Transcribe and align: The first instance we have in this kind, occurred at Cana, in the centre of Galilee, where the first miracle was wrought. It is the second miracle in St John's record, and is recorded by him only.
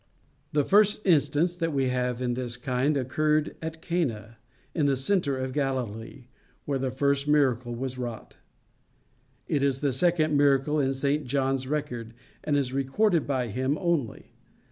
The 0.51 0.63
first 0.65 1.05
instance 1.05 1.61
we 1.61 1.89
have 1.89 2.23
in 2.23 2.33
this 2.33 2.57
kind, 2.57 2.97
occurred 2.97 3.55
at 3.61 3.83
Cana, 3.83 4.39
in 4.73 4.87
the 4.87 4.95
centre 4.95 5.37
of 5.37 5.53
Galilee, 5.53 6.25
where 6.65 6.79
the 6.79 6.89
first 6.89 7.27
miracle 7.27 7.75
was 7.75 7.99
wrought. 7.99 8.37
It 9.47 9.61
is 9.61 9.81
the 9.81 9.93
second 9.93 10.35
miracle 10.35 10.79
in 10.79 10.95
St 10.95 11.27
John's 11.27 11.67
record, 11.67 12.15
and 12.43 12.57
is 12.57 12.73
recorded 12.73 13.27
by 13.27 13.49
him 13.49 13.77
only. 13.77 14.31